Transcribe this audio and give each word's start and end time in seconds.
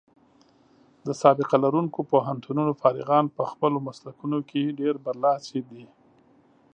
د 1.05 1.07
سابقه 1.21 1.55
لرونکو 1.63 1.99
پوهنتونونو 2.11 2.71
فارغان 2.81 3.25
په 3.35 3.43
خپلو 3.51 3.77
مسلکونو 3.87 4.39
کې 4.49 4.75
ډېر 4.79 4.95
برلاسي 5.05 5.59
دي. 5.69 5.83